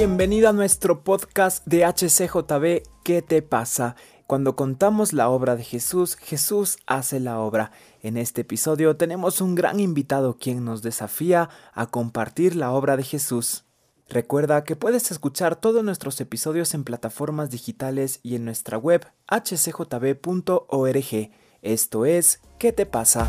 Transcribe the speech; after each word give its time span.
Bienvenido 0.00 0.48
a 0.48 0.54
nuestro 0.54 1.04
podcast 1.04 1.62
de 1.66 1.84
HCJB, 1.84 2.88
¿qué 3.04 3.20
te 3.20 3.42
pasa? 3.42 3.96
Cuando 4.26 4.56
contamos 4.56 5.12
la 5.12 5.28
obra 5.28 5.56
de 5.56 5.62
Jesús, 5.62 6.16
Jesús 6.16 6.78
hace 6.86 7.20
la 7.20 7.38
obra. 7.38 7.70
En 8.00 8.16
este 8.16 8.40
episodio 8.40 8.96
tenemos 8.96 9.42
un 9.42 9.54
gran 9.54 9.78
invitado 9.78 10.38
quien 10.38 10.64
nos 10.64 10.80
desafía 10.80 11.50
a 11.74 11.88
compartir 11.88 12.56
la 12.56 12.72
obra 12.72 12.96
de 12.96 13.02
Jesús. 13.02 13.64
Recuerda 14.08 14.64
que 14.64 14.74
puedes 14.74 15.10
escuchar 15.10 15.56
todos 15.56 15.84
nuestros 15.84 16.18
episodios 16.22 16.72
en 16.72 16.84
plataformas 16.84 17.50
digitales 17.50 18.20
y 18.22 18.36
en 18.36 18.46
nuestra 18.46 18.78
web 18.78 19.06
hcjb.org. 19.28 21.30
Esto 21.60 22.06
es 22.06 22.40
¿Qué 22.58 22.72
te 22.72 22.86
pasa? 22.86 23.28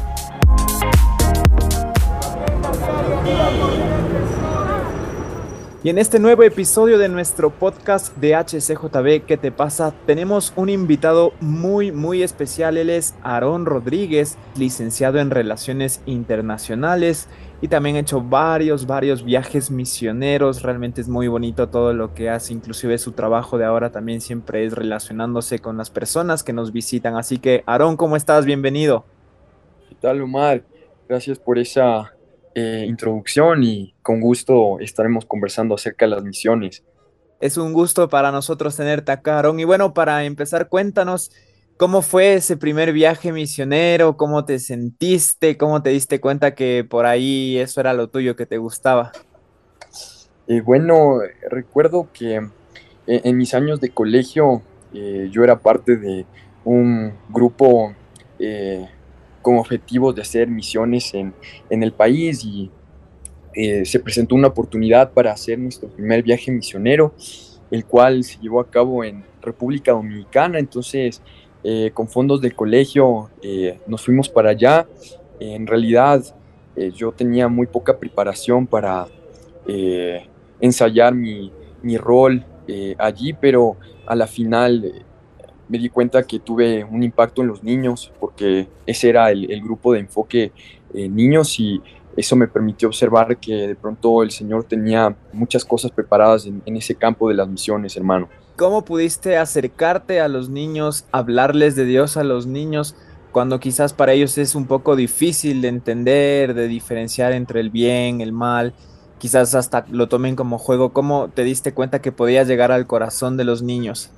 Y 5.84 5.90
en 5.90 5.98
este 5.98 6.20
nuevo 6.20 6.44
episodio 6.44 7.00
de 7.00 7.10
nuestro 7.10 7.50
podcast 7.50 8.16
de 8.18 8.36
HCJB, 8.36 9.26
¿qué 9.26 9.36
te 9.36 9.52
pasa? 9.52 9.96
Tenemos 10.06 10.54
un 10.56 10.70
invitado 10.70 11.34
muy, 11.40 11.92
muy 11.92 12.22
especial. 12.22 12.78
Él 12.78 12.92
es 12.92 13.16
Aarón 13.24 13.66
Rodríguez, 13.66 14.38
licenciado 14.56 15.18
en 15.18 15.32
Relaciones 15.32 16.04
Internacionales 16.06 17.28
y 17.62 17.68
también 17.68 17.96
ha 17.96 18.02
hecho 18.02 18.22
varios, 18.22 18.86
varios 18.86 19.26
viajes 19.26 19.72
misioneros. 19.72 20.62
Realmente 20.62 21.02
es 21.02 21.10
muy 21.10 21.28
bonito 21.28 21.68
todo 21.70 21.94
lo 21.94 22.14
que 22.14 22.30
hace. 22.30 22.54
Inclusive 22.54 23.00
su 23.00 23.14
trabajo 23.14 23.58
de 23.58 23.66
ahora 23.66 23.92
también 23.92 24.22
siempre 24.22 24.64
es 24.64 24.74
relacionándose 24.74 25.58
con 25.58 25.78
las 25.78 25.90
personas 25.90 26.44
que 26.44 26.54
nos 26.54 26.72
visitan. 26.72 27.18
Así 27.18 27.40
que, 27.40 27.64
Aarón, 27.66 27.98
¿cómo 27.98 28.16
estás? 28.16 28.46
Bienvenido. 28.46 29.04
¿Qué 29.90 29.96
tal, 29.96 30.22
Omar? 30.22 30.62
Gracias 31.10 31.40
por 31.40 31.58
esa 31.58 32.14
eh, 32.54 32.86
introducción 32.86 33.64
y 33.64 33.94
con 34.02 34.20
gusto 34.20 34.80
estaremos 34.80 35.26
conversando 35.26 35.76
acerca 35.76 36.06
de 36.06 36.12
las 36.12 36.24
misiones. 36.24 36.84
Es 37.40 37.58
un 37.58 37.74
gusto 37.74 38.10
para 38.10 38.32
nosotros 38.32 38.76
tenerte 38.76 39.12
acá, 39.12 39.40
Aaron. 39.40 39.60
Y 39.60 39.64
bueno, 39.64 39.94
para 39.94 40.26
empezar, 40.26 40.68
cuéntanos 40.68 41.32
cómo 41.78 42.02
fue 42.02 42.36
ese 42.36 42.58
primer 42.58 42.92
viaje 42.94 43.32
misionero, 43.32 44.18
cómo 44.18 44.46
te 44.46 44.60
sentiste, 44.60 45.58
cómo 45.58 45.82
te 45.82 45.92
diste 45.92 46.20
cuenta 46.20 46.54
que 46.54 46.86
por 46.88 47.06
ahí 47.06 47.58
eso 47.58 47.80
era 47.80 47.94
lo 47.94 48.10
tuyo 48.10 48.36
que 48.36 48.46
te 48.46 48.58
gustaba. 48.58 49.12
Eh, 50.48 50.62
bueno, 50.62 51.20
recuerdo 51.50 52.10
que 52.14 52.36
eh, 52.36 53.22
en 53.24 53.38
mis 53.38 53.54
años 53.54 53.80
de 53.80 53.90
colegio 53.90 54.62
yo 54.94 55.46
era 55.46 55.58
parte 55.60 55.96
de 55.96 56.26
un 56.66 57.14
grupo 57.30 57.96
con 59.42 59.58
objetivos 59.58 60.16
de 60.16 60.22
hacer 60.22 60.48
misiones 60.48 61.14
en, 61.14 61.34
el 61.70 61.92
país 61.92 62.44
y 62.44 62.70
eh, 63.54 63.86
se 63.86 64.00
presentó 64.00 64.36
una 64.36 64.50
oportunidad 64.50 65.12
para 65.12 65.32
hacer 65.32 65.60
nuestro 65.60 65.90
primer 65.90 66.24
viaje 66.24 66.52
misionero, 66.52 67.14
el 67.70 67.86
cual 67.86 68.24
se 68.24 68.40
llevó 68.40 68.60
a 68.60 68.70
cabo 68.70 69.04
en 69.04 69.24
República 69.42 69.92
Dominicana. 69.92 70.60
Entonces, 70.60 71.22
eh, 71.64 71.92
con 71.94 72.08
fondos 72.08 72.42
del 72.42 72.56
colegio, 72.56 73.30
eh, 73.42 73.80
nos 73.88 74.04
fuimos 74.04 74.30
para 74.30 74.52
allá. 74.52 74.88
En 75.40 75.66
realidad, 75.66 76.24
yo 76.96 77.12
tenía 77.12 77.48
muy 77.48 77.68
poca 77.68 77.98
preparación 77.98 78.66
para 78.66 79.08
ensayar 80.60 81.14
mi, 81.14 81.52
mi 81.82 81.98
rol 81.98 82.46
allí, 82.98 83.34
pero 83.34 83.76
a 84.06 84.16
la 84.16 84.26
final 84.26 85.04
me 85.72 85.78
di 85.78 85.90
cuenta 85.90 86.24
que 86.24 86.40
tuve 86.40 86.84
un 86.84 87.02
impacto 87.02 87.42
en 87.42 87.48
los 87.48 87.64
niños, 87.64 88.12
porque 88.20 88.68
ese 88.86 89.08
era 89.08 89.32
el, 89.32 89.62
grupo 89.62 89.94
de 89.94 90.00
enfoque 90.00 90.52
niños 90.94 91.58
y 91.62 91.82
eso 92.18 92.36
me 92.36 92.50
permitió 92.50 92.90
observar 92.90 93.38
que 93.38 93.68
de 93.68 93.76
pronto 93.76 94.22
el 94.22 94.32
Señor 94.32 94.66
tenía 94.66 95.16
muchas 95.32 95.64
cosas 95.64 95.92
preparadas 95.92 96.46
en, 96.46 96.76
ese 96.76 96.96
campo 96.96 97.30
de 97.30 97.36
las 97.36 97.48
misiones, 97.48 97.96
hermano. 97.96 98.28
¿Cómo 98.58 98.84
pudiste 98.84 99.38
acercarte 99.38 100.20
a 100.20 100.28
los 100.28 100.50
niños, 100.50 101.06
hablarles 101.14 101.78
de 101.78 101.86
Dios 101.86 102.18
a 102.18 102.24
los 102.24 102.48
niños? 102.48 102.96
cuando 103.32 103.62
quizás 103.62 103.94
para 103.94 104.12
ellos 104.12 104.38
es 104.38 104.56
un 104.56 104.66
poco 104.66 104.98
difícil 104.98 105.62
de 105.62 105.70
entender, 105.70 106.54
de 106.54 106.68
diferenciar 106.68 107.32
entre 107.32 107.62
el 107.62 107.70
bien, 107.70 108.20
el 108.20 108.34
mal, 108.34 108.74
quizás 109.20 109.56
hasta 109.56 109.86
lo 109.90 110.10
tomen 110.10 110.36
como 110.36 110.58
juego, 110.58 110.92
¿cómo 110.92 111.30
te 111.30 111.46
diste 111.46 111.74
cuenta 111.74 112.02
que 112.02 112.12
podías 112.12 112.46
llegar 112.46 112.74
al 112.74 112.88
corazón 112.88 113.38
de 113.38 113.46
los 113.46 113.62
niños? 113.62 114.12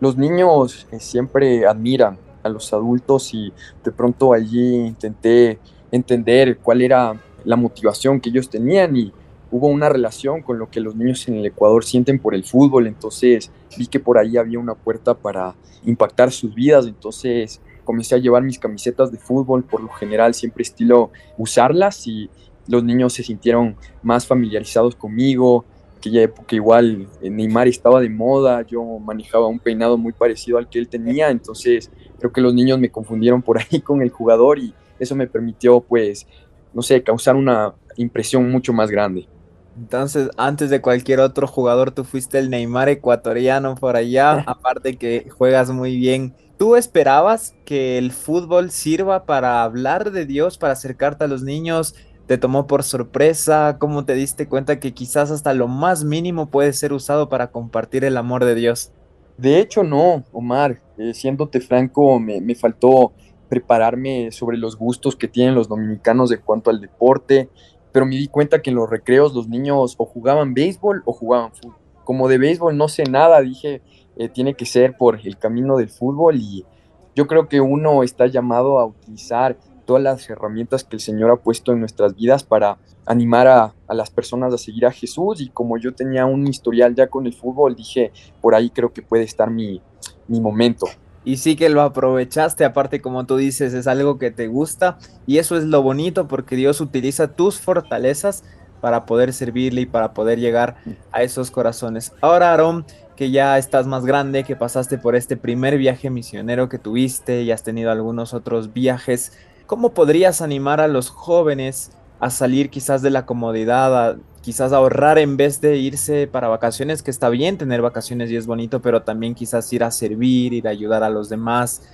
Los 0.00 0.16
niños 0.16 0.86
eh, 0.92 1.00
siempre 1.00 1.66
admiran 1.66 2.18
a 2.42 2.48
los 2.48 2.72
adultos 2.72 3.34
y 3.34 3.52
de 3.84 3.92
pronto 3.92 4.32
allí 4.32 4.74
intenté 4.74 5.58
entender 5.90 6.58
cuál 6.58 6.82
era 6.82 7.20
la 7.44 7.56
motivación 7.56 8.20
que 8.20 8.30
ellos 8.30 8.48
tenían 8.48 8.96
y 8.96 9.12
hubo 9.50 9.68
una 9.68 9.88
relación 9.88 10.42
con 10.42 10.58
lo 10.58 10.70
que 10.70 10.80
los 10.80 10.94
niños 10.94 11.26
en 11.28 11.36
el 11.36 11.46
Ecuador 11.46 11.84
sienten 11.84 12.18
por 12.18 12.34
el 12.34 12.44
fútbol, 12.44 12.86
entonces 12.86 13.50
vi 13.76 13.86
que 13.86 14.00
por 14.00 14.18
ahí 14.18 14.36
había 14.36 14.58
una 14.58 14.74
puerta 14.74 15.14
para 15.14 15.54
impactar 15.84 16.30
sus 16.30 16.54
vidas, 16.54 16.86
entonces 16.86 17.60
comencé 17.84 18.14
a 18.14 18.18
llevar 18.18 18.42
mis 18.42 18.58
camisetas 18.58 19.10
de 19.10 19.18
fútbol, 19.18 19.64
por 19.64 19.80
lo 19.82 19.88
general 19.88 20.34
siempre 20.34 20.62
estilo 20.62 21.10
usarlas 21.38 22.06
y 22.06 22.28
los 22.66 22.84
niños 22.84 23.14
se 23.14 23.22
sintieron 23.22 23.76
más 24.02 24.26
familiarizados 24.26 24.94
conmigo, 24.94 25.64
aquella 25.98 26.22
época 26.22 26.56
igual 26.56 27.08
eh, 27.20 27.28
Neymar 27.28 27.68
estaba 27.68 28.00
de 28.00 28.08
moda, 28.08 28.62
yo 28.62 28.82
manejaba 28.98 29.46
un 29.46 29.58
peinado 29.58 29.98
muy 29.98 30.12
parecido 30.12 30.58
al 30.58 30.68
que 30.68 30.78
él 30.78 30.88
tenía, 30.88 31.28
entonces 31.30 31.90
creo 32.18 32.32
que 32.32 32.40
los 32.40 32.54
niños 32.54 32.78
me 32.78 32.90
confundieron 32.90 33.42
por 33.42 33.58
ahí 33.70 33.80
con 33.80 34.00
el 34.00 34.10
jugador 34.10 34.58
y 34.58 34.72
eso 34.98 35.14
me 35.14 35.26
permitió 35.26 35.80
pues, 35.80 36.26
no 36.72 36.82
sé, 36.82 37.02
causar 37.02 37.36
una 37.36 37.74
impresión 37.96 38.50
mucho 38.50 38.72
más 38.72 38.90
grande. 38.90 39.28
Entonces, 39.76 40.28
antes 40.36 40.70
de 40.70 40.80
cualquier 40.80 41.20
otro 41.20 41.46
jugador, 41.46 41.92
tú 41.92 42.02
fuiste 42.02 42.38
el 42.38 42.50
Neymar 42.50 42.88
ecuatoriano 42.88 43.76
por 43.76 43.96
allá, 43.96 44.40
aparte 44.46 44.96
que 44.96 45.28
juegas 45.30 45.70
muy 45.70 45.96
bien. 45.96 46.34
¿Tú 46.58 46.74
esperabas 46.74 47.54
que 47.64 47.98
el 47.98 48.10
fútbol 48.10 48.72
sirva 48.72 49.24
para 49.24 49.62
hablar 49.62 50.10
de 50.10 50.26
Dios, 50.26 50.58
para 50.58 50.72
acercarte 50.72 51.24
a 51.24 51.28
los 51.28 51.44
niños? 51.44 51.94
Te 52.28 52.36
tomó 52.36 52.66
por 52.66 52.82
sorpresa? 52.82 53.78
¿Cómo 53.80 54.04
te 54.04 54.12
diste 54.12 54.46
cuenta 54.46 54.78
que 54.78 54.92
quizás 54.92 55.30
hasta 55.30 55.54
lo 55.54 55.66
más 55.66 56.04
mínimo 56.04 56.50
puede 56.50 56.74
ser 56.74 56.92
usado 56.92 57.30
para 57.30 57.50
compartir 57.50 58.04
el 58.04 58.18
amor 58.18 58.44
de 58.44 58.54
Dios? 58.54 58.92
De 59.38 59.58
hecho, 59.58 59.82
no, 59.82 60.24
Omar. 60.32 60.78
Eh, 60.98 61.14
siéndote 61.14 61.60
franco, 61.60 62.20
me, 62.20 62.40
me, 62.42 62.54
faltó 62.54 63.12
prepararme 63.48 64.30
sobre 64.30 64.58
los 64.58 64.76
gustos 64.76 65.16
que 65.16 65.26
tienen 65.26 65.54
los 65.54 65.68
dominicanos 65.68 66.28
de 66.28 66.38
cuanto 66.38 66.68
al 66.68 66.82
deporte, 66.82 67.48
pero 67.92 68.04
me 68.04 68.16
di 68.16 68.28
cuenta 68.28 68.60
que 68.60 68.70
en 68.70 68.76
los 68.76 68.90
recreos 68.90 69.32
los 69.32 69.48
niños 69.48 69.94
o 69.96 70.04
jugaban 70.04 70.52
béisbol 70.52 71.02
o 71.06 71.12
jugaban 71.14 71.52
fútbol. 71.52 71.76
Como 72.04 72.28
de 72.28 72.36
béisbol 72.36 72.76
no 72.76 72.88
sé 72.88 73.04
nada, 73.04 73.40
dije, 73.40 73.80
eh, 74.16 74.28
tiene 74.28 74.52
que 74.52 74.66
ser 74.66 74.98
por 74.98 75.18
el 75.24 75.38
camino 75.38 75.78
del 75.78 75.88
fútbol 75.88 76.36
y 76.36 76.66
yo 77.14 77.26
creo 77.26 77.48
que 77.48 77.62
uno 77.62 78.02
está 78.02 78.26
llamado 78.26 78.78
a 78.78 78.84
utilizar 78.84 79.56
todas 79.88 80.02
las 80.02 80.28
herramientas 80.28 80.84
que 80.84 80.96
el 80.96 81.00
Señor 81.00 81.30
ha 81.30 81.36
puesto 81.36 81.72
en 81.72 81.80
nuestras 81.80 82.14
vidas 82.14 82.44
para 82.44 82.76
animar 83.06 83.46
a, 83.46 83.72
las 83.88 84.10
personas 84.10 84.52
a 84.52 84.58
seguir 84.58 84.84
a 84.84 84.92
Jesús 84.92 85.40
y 85.40 85.48
como 85.48 85.78
yo 85.78 85.94
tenía 85.94 86.26
un 86.26 86.46
historial 86.46 86.94
ya 86.94 87.06
con 87.06 87.24
el 87.24 87.32
fútbol, 87.32 87.74
dije, 87.74 88.12
por 88.42 88.54
ahí 88.54 88.68
creo 88.68 88.92
que 88.92 89.00
puede 89.00 89.24
estar 89.24 89.50
mi, 89.50 89.80
mi 90.26 90.42
momento. 90.42 90.86
Y 91.24 91.38
sí 91.38 91.56
que 91.56 91.70
lo 91.70 91.80
aprovechaste, 91.80 92.66
aparte 92.66 93.00
como 93.00 93.24
tú 93.24 93.38
dices, 93.38 93.72
es 93.72 93.86
algo 93.86 94.18
que 94.18 94.30
te 94.30 94.46
gusta 94.46 94.98
y 95.26 95.38
eso 95.38 95.56
es 95.56 95.64
lo 95.64 95.82
bonito 95.82 96.28
porque 96.28 96.54
Dios 96.54 96.82
utiliza 96.82 97.34
tus 97.34 97.58
fortalezas 97.58 98.44
para 98.82 99.06
poder 99.06 99.32
servirle 99.32 99.80
y 99.80 99.86
para 99.86 100.12
poder 100.12 100.38
llegar 100.38 100.76
a 101.12 101.22
esos 101.22 101.50
corazones. 101.50 102.12
Ahora, 102.20 102.50
Aarón, 102.50 102.84
que 103.16 103.30
ya 103.30 103.58
estás 103.58 103.86
más 103.86 104.04
grande, 104.04 104.44
que 104.44 104.54
pasaste 104.54 104.96
por 104.96 105.16
este 105.16 105.36
primer 105.36 105.76
viaje 105.76 106.08
misionero 106.08 106.68
que 106.68 106.78
tuviste 106.78 107.42
y 107.42 107.50
has 107.50 107.64
tenido 107.64 107.90
algunos 107.90 108.32
otros 108.32 108.72
viajes, 108.72 109.32
¿Cómo 109.68 109.90
podrías 109.90 110.40
animar 110.40 110.80
a 110.80 110.88
los 110.88 111.10
jóvenes 111.10 111.90
a 112.20 112.30
salir 112.30 112.70
quizás 112.70 113.02
de 113.02 113.10
la 113.10 113.26
comodidad, 113.26 114.12
a 114.12 114.16
quizás 114.40 114.72
ahorrar 114.72 115.18
en 115.18 115.36
vez 115.36 115.60
de 115.60 115.76
irse 115.76 116.26
para 116.26 116.48
vacaciones, 116.48 117.02
que 117.02 117.10
está 117.10 117.28
bien 117.28 117.58
tener 117.58 117.82
vacaciones 117.82 118.30
y 118.30 118.36
es 118.36 118.46
bonito, 118.46 118.80
pero 118.80 119.02
también 119.02 119.34
quizás 119.34 119.70
ir 119.74 119.84
a 119.84 119.90
servir, 119.90 120.54
ir 120.54 120.68
a 120.68 120.70
ayudar 120.70 121.02
a 121.02 121.10
los 121.10 121.28
demás? 121.28 121.86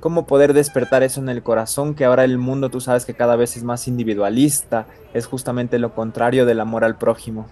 ¿Cómo 0.00 0.26
poder 0.26 0.52
despertar 0.52 1.02
eso 1.02 1.18
en 1.18 1.30
el 1.30 1.42
corazón? 1.42 1.94
Que 1.94 2.04
ahora 2.04 2.24
el 2.24 2.36
mundo, 2.36 2.68
tú 2.68 2.82
sabes 2.82 3.06
que 3.06 3.14
cada 3.14 3.36
vez 3.36 3.56
es 3.56 3.64
más 3.64 3.88
individualista, 3.88 4.86
es 5.14 5.24
justamente 5.24 5.78
lo 5.78 5.94
contrario 5.94 6.44
del 6.44 6.60
amor 6.60 6.84
al 6.84 6.98
prójimo. 6.98 7.46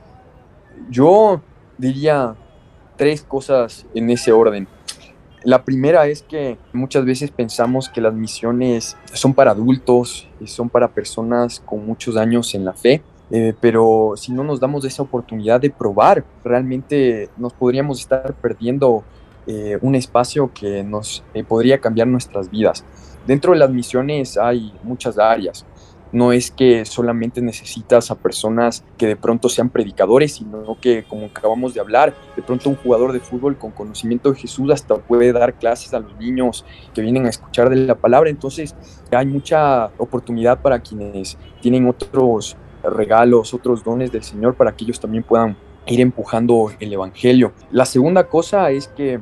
Yo 0.90 1.40
diría 1.78 2.34
tres 2.98 3.22
cosas 3.22 3.86
en 3.94 4.10
ese 4.10 4.32
orden. 4.32 4.68
La 5.44 5.64
primera 5.64 6.06
es 6.06 6.22
que 6.22 6.56
muchas 6.72 7.04
veces 7.04 7.30
pensamos 7.30 7.88
que 7.88 8.00
las 8.00 8.14
misiones 8.14 8.96
son 9.12 9.34
para 9.34 9.50
adultos, 9.50 10.28
son 10.44 10.68
para 10.68 10.88
personas 10.88 11.60
con 11.60 11.84
muchos 11.84 12.16
años 12.16 12.54
en 12.54 12.64
la 12.64 12.72
fe, 12.72 13.02
eh, 13.30 13.54
pero 13.60 14.12
si 14.16 14.30
no 14.30 14.44
nos 14.44 14.60
damos 14.60 14.84
esa 14.84 15.02
oportunidad 15.02 15.60
de 15.60 15.70
probar, 15.70 16.24
realmente 16.44 17.28
nos 17.36 17.52
podríamos 17.54 18.00
estar 18.00 18.34
perdiendo 18.34 19.02
eh, 19.46 19.78
un 19.80 19.94
espacio 19.94 20.52
que 20.52 20.84
nos 20.84 21.24
eh, 21.34 21.42
podría 21.42 21.80
cambiar 21.80 22.06
nuestras 22.06 22.50
vidas. 22.50 22.84
Dentro 23.26 23.52
de 23.52 23.58
las 23.58 23.70
misiones 23.70 24.36
hay 24.36 24.72
muchas 24.82 25.18
áreas. 25.18 25.64
No 26.12 26.32
es 26.32 26.50
que 26.50 26.84
solamente 26.84 27.40
necesitas 27.40 28.10
a 28.10 28.14
personas 28.16 28.84
que 28.98 29.06
de 29.06 29.16
pronto 29.16 29.48
sean 29.48 29.70
predicadores, 29.70 30.34
sino 30.34 30.76
que, 30.80 31.04
como 31.04 31.26
acabamos 31.26 31.74
de 31.74 31.80
hablar, 31.80 32.14
de 32.36 32.42
pronto 32.42 32.68
un 32.68 32.76
jugador 32.76 33.12
de 33.12 33.20
fútbol 33.20 33.56
con 33.56 33.70
conocimiento 33.70 34.30
de 34.30 34.38
Jesús 34.38 34.70
hasta 34.70 34.96
puede 34.96 35.32
dar 35.32 35.54
clases 35.54 35.94
a 35.94 36.00
los 36.00 36.14
niños 36.18 36.64
que 36.94 37.00
vienen 37.00 37.26
a 37.26 37.30
escuchar 37.30 37.70
de 37.70 37.76
la 37.76 37.94
palabra. 37.94 38.28
Entonces, 38.28 38.76
hay 39.10 39.26
mucha 39.26 39.86
oportunidad 39.98 40.60
para 40.60 40.80
quienes 40.80 41.38
tienen 41.60 41.88
otros 41.88 42.56
regalos, 42.82 43.54
otros 43.54 43.82
dones 43.82 44.12
del 44.12 44.22
Señor, 44.22 44.54
para 44.54 44.72
que 44.72 44.84
ellos 44.84 45.00
también 45.00 45.24
puedan 45.24 45.56
ir 45.86 46.00
empujando 46.00 46.70
el 46.78 46.92
Evangelio. 46.92 47.52
La 47.70 47.86
segunda 47.86 48.28
cosa 48.28 48.70
es 48.70 48.88
que 48.88 49.20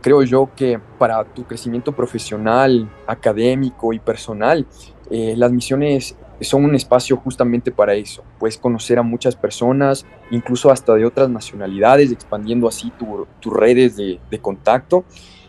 creo 0.00 0.22
yo 0.22 0.48
que 0.56 0.80
para 0.98 1.24
tu 1.24 1.44
crecimiento 1.44 1.92
profesional, 1.92 2.90
académico 3.06 3.92
y 3.92 3.98
personal, 3.98 4.66
eh, 5.10 5.34
las 5.36 5.52
misiones 5.52 6.16
son 6.40 6.64
un 6.64 6.74
espacio 6.74 7.16
justamente 7.16 7.70
para 7.70 7.94
eso. 7.94 8.22
Puedes 8.38 8.56
conocer 8.56 8.98
a 8.98 9.02
muchas 9.02 9.36
personas, 9.36 10.06
incluso 10.30 10.70
hasta 10.70 10.94
de 10.94 11.04
otras 11.04 11.28
nacionalidades, 11.28 12.12
expandiendo 12.12 12.68
así 12.68 12.92
tus 13.40 13.52
redes 13.52 13.96
de, 13.96 14.38
contacto. 14.40 15.04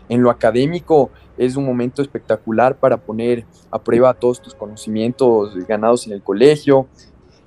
En 0.08 0.22
lo 0.22 0.30
académico 0.30 1.10
es 1.38 1.56
un 1.56 1.64
momento 1.64 2.02
espectacular 2.02 2.76
para 2.76 2.98
poner 2.98 3.46
a 3.70 3.78
prueba 3.78 4.12
todos 4.14 4.42
tus 4.42 4.54
conocimientos 4.54 5.56
ganados 5.66 6.06
en 6.06 6.12
el 6.12 6.22
colegio 6.22 6.86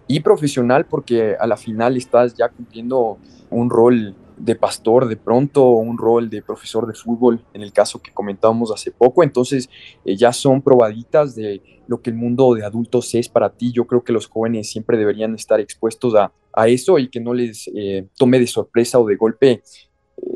y 0.07 0.21
profesional 0.21 0.85
porque 0.85 1.35
a 1.39 1.45
la 1.45 1.57
final 1.57 1.97
estás 1.97 2.33
ya 2.33 2.49
cumpliendo 2.49 3.17
un 3.49 3.69
rol 3.69 4.15
de 4.37 4.55
pastor 4.55 5.07
de 5.07 5.17
pronto, 5.17 5.69
un 5.69 5.97
rol 5.97 6.29
de 6.29 6.41
profesor 6.41 6.87
de 6.87 6.93
fútbol, 6.93 7.43
en 7.53 7.61
el 7.61 7.71
caso 7.71 8.01
que 8.01 8.11
comentábamos 8.11 8.71
hace 8.71 8.91
poco. 8.91 9.23
Entonces, 9.23 9.69
eh, 10.03 10.15
ya 10.15 10.33
son 10.33 10.61
probaditas 10.61 11.35
de 11.35 11.61
lo 11.87 12.01
que 12.01 12.09
el 12.09 12.15
mundo 12.15 12.53
de 12.53 12.65
adultos 12.65 13.13
es 13.15 13.29
para 13.29 13.49
ti. 13.49 13.71
Yo 13.71 13.85
creo 13.85 14.03
que 14.03 14.13
los 14.13 14.27
jóvenes 14.27 14.69
siempre 14.69 14.97
deberían 14.97 15.35
estar 15.35 15.59
expuestos 15.59 16.15
a, 16.15 16.31
a 16.53 16.67
eso 16.67 16.99
y 16.99 17.09
que 17.09 17.19
no 17.19 17.33
les 17.33 17.69
eh, 17.75 18.07
tome 18.17 18.39
de 18.39 18.47
sorpresa 18.47 18.99
o 18.99 19.05
de 19.05 19.15
golpe 19.15 19.51
eh, 19.51 19.61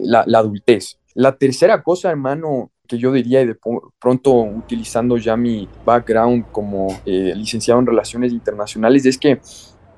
la, 0.04 0.24
la, 0.28 0.40
adultez. 0.40 1.00
La 1.14 1.36
tercera 1.38 1.82
cosa, 1.84 2.10
hermano, 2.10 2.72
que 2.88 2.98
yo 2.98 3.12
diría, 3.12 3.42
y 3.42 3.48
de 3.48 3.58
pronto 4.00 4.34
utilizando 4.34 5.18
ya 5.18 5.38
mi 5.38 5.68
background 5.86 6.52
como 6.52 6.88
licenciado 7.06 7.80
en 7.80 7.86
Relaciones 7.86 8.32
Internacionales, 8.32 9.06
es 9.06 9.18
que 9.18 9.40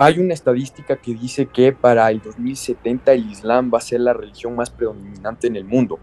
hay 0.03 0.17
una 0.17 0.33
estadística 0.33 0.95
que 0.95 1.13
dice 1.13 1.45
que 1.45 1.73
para 1.73 2.09
el 2.09 2.23
2070 2.23 3.13
el 3.13 3.29
Islam 3.29 3.69
va 3.71 3.77
a 3.77 3.81
ser 3.81 3.99
la 3.99 4.13
religión 4.13 4.55
más 4.55 4.71
predominante 4.71 5.45
en 5.45 5.55
el 5.55 5.63
mundo. 5.63 5.99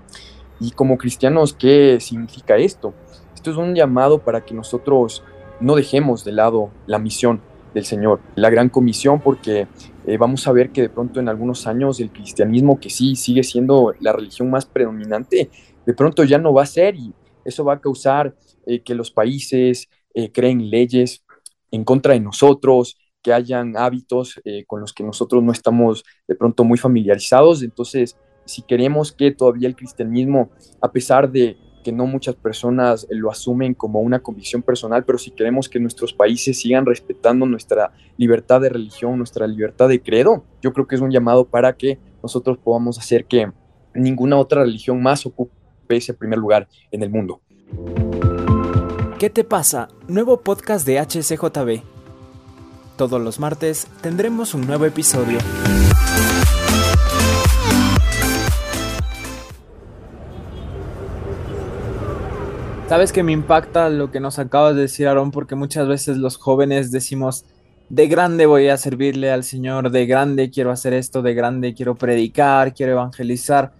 Y 0.61 0.71
como 0.71 0.97
cristianos, 0.97 1.53
¿qué 1.53 1.99
significa 1.99 2.57
esto? 2.57 2.95
Esto 3.35 3.51
es 3.51 3.57
un 3.57 3.75
llamado 3.75 4.21
para 4.21 4.45
que 4.45 4.55
nosotros 4.55 5.25
no 5.59 5.75
dejemos 5.75 6.25
de 6.25 6.31
lado 6.31 6.71
la 6.87 7.01
misión 7.01 7.41
del 7.75 7.85
Señor, 7.85 8.21
la 8.37 8.51
gran 8.51 8.69
comisión, 8.69 9.21
porque 9.21 9.67
eh, 10.07 10.17
vamos 10.17 10.47
a 10.47 10.53
ver 10.53 10.71
que 10.71 10.83
de 10.83 10.91
pronto 10.91 11.19
en 11.19 11.29
algunos 11.29 11.67
años 11.67 11.99
el 11.99 12.13
cristianismo, 12.13 12.79
que 12.79 12.91
sí 12.91 13.17
sigue 13.17 13.43
siendo 13.43 13.95
la 13.99 14.13
religión 14.13 14.49
más 14.49 14.65
predominante, 14.65 15.51
de 15.85 15.95
pronto 15.95 16.23
ya 16.23 16.39
no 16.39 16.53
va 16.55 16.63
a 16.63 16.67
ser 16.67 16.95
y 16.95 17.13
eso 17.45 17.65
va 17.65 17.75
a 17.75 17.81
causar 17.81 18.37
eh, 18.65 18.81
que 18.81 18.95
los 18.95 19.11
países 19.11 19.89
eh, 20.15 20.31
creen 20.31 20.71
leyes 20.71 21.25
en 21.73 21.83
contra 21.83 22.13
de 22.13 22.21
nosotros, 22.21 22.97
que 23.23 23.33
hayan 23.33 23.77
hábitos 23.77 24.41
eh, 24.45 24.65
con 24.67 24.81
los 24.81 24.93
que 24.93 25.05
nosotros 25.05 25.43
no 25.43 25.53
estamos 25.53 26.05
de 26.27 26.35
pronto 26.35 26.65
muy 26.65 26.79
familiarizados. 26.79 27.63
Entonces, 27.63 28.17
si 28.45 28.63
queremos 28.63 29.13
que 29.13 29.31
todavía 29.31 29.69
el 29.69 29.77
cristianismo, 29.77 30.51
a 30.81 30.91
pesar 30.91 31.31
de 31.31 31.57
que 31.85 31.93
no 31.93 32.07
muchas 32.07 32.35
personas 32.35 33.07
lo 33.11 33.31
asumen 33.31 33.75
como 33.75 34.01
una 34.01 34.21
convicción 34.21 34.63
personal, 34.63 35.05
pero 35.05 35.19
si 35.19 35.31
queremos 35.31 35.69
que 35.69 35.81
nuestros 35.81 36.13
países 36.13 36.61
sigan 36.61 36.87
respetando 36.87 37.47
nuestra 37.47 37.93
libertad 38.17 38.61
de 38.61 38.69
religión, 38.69 39.17
nuestra 39.17 39.47
libertad 39.47 39.89
de 39.89 40.03
credo, 40.03 40.45
yo 40.61 40.73
creo 40.73 40.87
que 40.87 40.97
es 40.97 41.01
un 41.01 41.11
llamado 41.11 41.45
para 41.45 41.77
que 41.77 41.99
nosotros 42.23 42.59
podamos 42.59 42.99
hacer 42.99 43.27
que 43.27 43.51
ninguna 43.95 44.37
otra 44.37 44.63
religión 44.63 45.01
más 45.03 45.25
ocupe 45.25 45.53
ese 45.91 46.15
primer 46.15 46.39
lugar 46.39 46.69
en 46.91 47.03
el 47.03 47.11
mundo. 47.11 47.41
¿Qué 49.19 49.31
te 49.31 49.45
pasa? 49.45 49.89
Nuevo 50.07 50.41
podcast 50.43 50.87
de 50.87 51.01
HCJB 51.01 51.98
todos 52.99 53.23
los 53.23 53.39
martes 53.39 53.87
tendremos 54.03 54.55
un 54.55 54.67
nuevo 54.67 54.85
episodio. 54.85 55.39
Sabes 62.89 63.13
que 63.13 63.23
me 63.23 63.31
impacta 63.33 63.89
lo 63.89 64.11
que 64.11 64.19
nos 64.19 64.41
acabas 64.41 64.75
de 64.75 64.83
decir, 64.83 65.07
Aarón, 65.07 65.31
porque 65.31 65.55
muchas 65.55 65.87
veces 65.87 66.17
los 66.17 66.39
jóvenes 66.39 66.91
decimos, 66.91 67.45
de 67.89 68.09
grande 68.09 68.47
voy 68.47 68.69
a 68.69 68.77
servirle 68.77 69.31
al 69.31 69.45
Señor, 69.45 69.91
de 69.91 70.05
grande 70.07 70.51
quiero 70.51 70.73
hacer 70.73 70.93
esto, 70.93 71.23
de 71.23 71.35
grande 71.35 71.75
quiero 71.75 71.95
predicar, 71.95 72.75
quiero 72.75 72.93
evangelizar. 72.93 73.73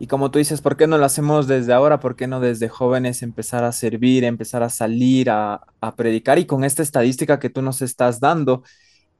Y 0.00 0.06
como 0.06 0.30
tú 0.30 0.38
dices, 0.38 0.62
¿por 0.62 0.78
qué 0.78 0.86
no 0.86 0.96
lo 0.96 1.04
hacemos 1.04 1.46
desde 1.46 1.74
ahora? 1.74 2.00
¿Por 2.00 2.16
qué 2.16 2.26
no 2.26 2.40
desde 2.40 2.70
jóvenes 2.70 3.22
empezar 3.22 3.64
a 3.64 3.72
servir, 3.72 4.24
empezar 4.24 4.62
a 4.62 4.70
salir, 4.70 5.28
a, 5.28 5.60
predicar? 5.94 6.38
Y 6.38 6.46
con 6.46 6.64
esta 6.64 6.82
estadística 6.82 7.38
que 7.38 7.50
tú 7.50 7.60
nos 7.60 7.82
estás 7.82 8.18
dando, 8.18 8.62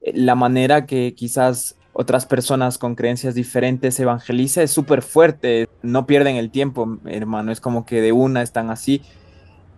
eh, 0.01 0.13
la 0.15 0.35
manera 0.35 0.87
que 0.87 1.15
quizás 1.15 1.77
otras 1.93 2.25
personas 2.25 2.79
con 2.79 2.95
creencias 2.95 3.35
diferentes 3.35 4.01
evangeliza 4.01 4.63
es 4.63 4.71
súper 4.71 5.03
fuerte. 5.03 5.69
No 5.83 6.07
pierden 6.07 6.37
el 6.37 6.51
tiempo, 6.51 6.99
hermano. 7.05 7.53
Es 7.53 7.61
como 7.61 7.85
que 7.85 8.01
de 8.01 8.13
una 8.13 8.41
están 8.41 8.71
así. 8.71 9.03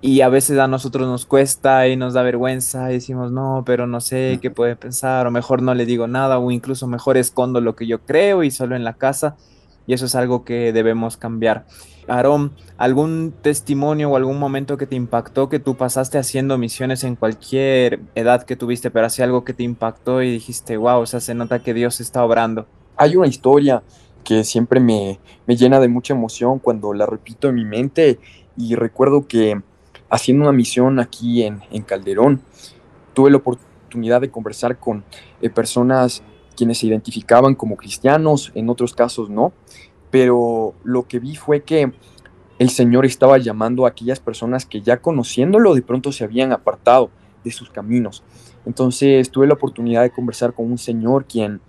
Y 0.00 0.20
a 0.20 0.28
veces 0.28 0.56
a 0.60 0.68
nosotros 0.68 1.08
nos 1.08 1.26
cuesta 1.26 1.88
y 1.88 1.96
nos 1.96 2.14
da 2.14 2.22
vergüenza 2.22 2.92
y 2.92 2.94
decimos, 2.94 3.32
no, 3.32 3.64
pero 3.66 3.88
no 3.88 4.00
sé 4.00 4.38
qué 4.40 4.52
puede 4.52 4.76
pensar, 4.76 5.26
o 5.26 5.32
mejor 5.32 5.62
no 5.62 5.74
le 5.74 5.84
digo 5.84 6.06
nada, 6.06 6.38
o 6.38 6.52
incluso 6.52 6.86
mejor 6.86 7.16
escondo 7.16 7.60
lo 7.60 7.74
que 7.74 7.88
yo 7.88 8.02
creo 8.04 8.44
y 8.44 8.52
solo 8.52 8.76
en 8.76 8.84
la 8.84 8.94
casa 8.94 9.36
y 9.86 9.94
eso 9.94 10.06
es 10.06 10.14
algo 10.14 10.44
que 10.44 10.72
debemos 10.72 11.16
cambiar. 11.16 11.66
Aarón, 12.08 12.52
¿algún 12.78 13.32
testimonio 13.42 14.10
o 14.10 14.16
algún 14.16 14.38
momento 14.38 14.76
que 14.76 14.86
te 14.86 14.96
impactó 14.96 15.48
que 15.48 15.60
tú 15.60 15.76
pasaste 15.76 16.18
haciendo 16.18 16.58
misiones 16.58 17.04
en 17.04 17.16
cualquier 17.16 18.00
edad 18.14 18.42
que 18.42 18.56
tuviste, 18.56 18.90
pero 18.90 19.06
hacía 19.06 19.24
algo 19.24 19.44
que 19.44 19.54
te 19.54 19.62
impactó 19.62 20.22
y 20.22 20.30
dijiste, 20.30 20.76
wow, 20.76 21.00
o 21.00 21.06
sea, 21.06 21.20
se 21.20 21.34
nota 21.34 21.62
que 21.62 21.74
Dios 21.74 22.00
está 22.00 22.24
obrando? 22.24 22.66
Hay 22.96 23.16
una 23.16 23.28
historia 23.28 23.82
que 24.24 24.44
siempre 24.44 24.80
me, 24.80 25.20
me 25.46 25.56
llena 25.56 25.80
de 25.80 25.88
mucha 25.88 26.14
emoción 26.14 26.58
cuando 26.58 26.92
la 26.92 27.06
repito 27.06 27.48
en 27.48 27.54
mi 27.54 27.64
mente 27.64 28.18
y 28.56 28.74
recuerdo 28.74 29.26
que 29.26 29.60
haciendo 30.10 30.44
una 30.44 30.52
misión 30.52 31.00
aquí 31.00 31.42
en, 31.42 31.62
en 31.70 31.82
Calderón, 31.82 32.42
tuve 33.14 33.30
la 33.30 33.38
oportunidad 33.38 34.20
de 34.20 34.30
conversar 34.30 34.78
con 34.78 35.04
eh, 35.40 35.50
personas 35.50 36.22
quienes 36.52 36.78
se 36.78 36.86
identificaban 36.86 37.54
como 37.54 37.76
cristianos, 37.76 38.52
en 38.54 38.68
otros 38.68 38.94
casos 38.94 39.30
no, 39.30 39.52
pero 40.10 40.74
lo 40.84 41.06
que 41.08 41.18
vi 41.18 41.36
fue 41.36 41.62
que 41.62 41.92
el 42.58 42.70
Señor 42.70 43.06
estaba 43.06 43.38
llamando 43.38 43.86
a 43.86 43.88
aquellas 43.88 44.20
personas 44.20 44.66
que 44.66 44.82
ya 44.82 44.98
conociéndolo 44.98 45.74
de 45.74 45.82
pronto 45.82 46.12
se 46.12 46.24
habían 46.24 46.52
apartado 46.52 47.10
de 47.42 47.50
sus 47.50 47.70
caminos. 47.70 48.22
Entonces 48.64 49.30
tuve 49.30 49.46
la 49.46 49.54
oportunidad 49.54 50.02
de 50.02 50.10
conversar 50.10 50.52
con 50.52 50.70
un 50.70 50.78
señor 50.78 51.24
quien 51.24 51.60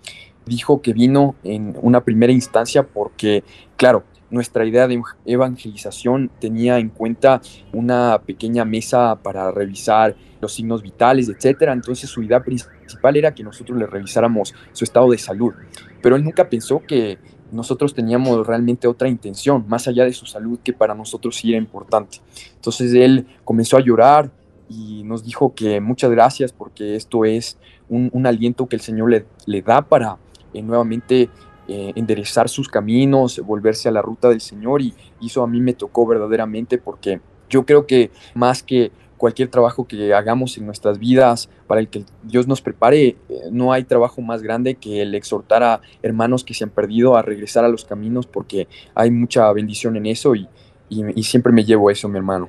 dijo 0.46 0.80
que 0.82 0.92
vino 0.92 1.34
en 1.42 1.76
una 1.80 2.04
primera 2.04 2.32
instancia 2.32 2.86
porque, 2.86 3.42
claro, 3.76 4.04
nuestra 4.30 4.64
idea 4.64 4.86
de 4.86 5.00
evangelización 5.24 6.30
tenía 6.40 6.78
en 6.78 6.88
cuenta 6.88 7.40
una 7.72 8.20
pequeña 8.24 8.64
mesa 8.64 9.18
para 9.22 9.50
revisar 9.50 10.16
los 10.40 10.52
signos 10.52 10.82
vitales, 10.82 11.28
etcétera. 11.28 11.72
Entonces 11.72 12.10
su 12.10 12.22
idea 12.22 12.42
principal 12.84 13.16
era 13.16 13.34
que 13.34 13.42
nosotros 13.42 13.78
le 13.78 13.86
revisáramos 13.86 14.54
su 14.72 14.84
estado 14.84 15.10
de 15.10 15.18
salud. 15.18 15.54
Pero 16.02 16.16
él 16.16 16.24
nunca 16.24 16.48
pensó 16.48 16.80
que 16.86 17.18
nosotros 17.50 17.94
teníamos 17.94 18.46
realmente 18.46 18.88
otra 18.88 19.08
intención, 19.08 19.64
más 19.68 19.86
allá 19.88 20.04
de 20.04 20.12
su 20.12 20.26
salud, 20.26 20.58
que 20.62 20.72
para 20.72 20.94
nosotros 20.94 21.36
sí 21.36 21.50
era 21.50 21.58
importante. 21.58 22.18
Entonces 22.56 22.92
él 22.94 23.26
comenzó 23.44 23.76
a 23.76 23.80
llorar 23.80 24.30
y 24.68 25.02
nos 25.04 25.24
dijo 25.24 25.54
que 25.54 25.80
muchas 25.80 26.10
gracias 26.10 26.52
porque 26.52 26.96
esto 26.96 27.24
es 27.24 27.58
un, 27.88 28.26
aliento 28.26 28.66
que 28.66 28.76
el 28.76 28.82
Señor 28.82 29.24
le, 29.46 29.62
da 29.62 29.82
para 29.82 30.18
eh, 30.52 30.62
nuevamente 30.62 31.28
eh, 31.68 31.92
enderezar 31.94 32.48
sus 32.48 32.68
caminos, 32.68 33.40
volverse 33.40 33.88
a 33.88 33.92
la 33.92 34.02
ruta 34.02 34.28
del 34.28 34.40
Señor 34.40 34.82
y 34.82 34.94
eso 35.22 35.42
a 35.42 35.46
mí 35.46 35.60
me 35.60 35.74
tocó 35.74 36.06
verdaderamente 36.06 36.78
porque 36.78 37.20
yo 37.48 37.64
creo 37.64 37.86
que 37.86 38.10
más 38.34 38.62
que 38.62 38.90
cualquier 39.16 39.48
trabajo 39.48 39.86
que 39.86 40.12
hagamos 40.14 40.56
en 40.58 40.66
nuestras 40.66 40.98
vidas 40.98 41.48
para 41.66 41.80
el 41.80 41.88
que 41.88 42.04
Dios 42.22 42.46
nos 42.46 42.60
prepare, 42.60 43.06
eh, 43.06 43.16
no 43.50 43.72
hay 43.72 43.84
trabajo 43.84 44.20
más 44.20 44.42
grande 44.42 44.74
que 44.74 45.02
el 45.02 45.14
exhortar 45.14 45.62
a 45.62 45.80
hermanos 46.02 46.44
que 46.44 46.54
se 46.54 46.64
han 46.64 46.70
perdido 46.70 47.16
a 47.16 47.22
regresar 47.22 47.64
a 47.64 47.68
los 47.68 47.84
caminos 47.84 48.26
porque 48.26 48.68
hay 48.94 49.10
mucha 49.10 49.50
bendición 49.52 49.96
en 49.96 50.06
eso 50.06 50.34
y, 50.34 50.48
y 50.88 51.22
siempre 51.22 51.52
me 51.52 51.64
llevo 51.64 51.90
eso, 51.90 52.08
mi 52.08 52.18
hermano. 52.18 52.48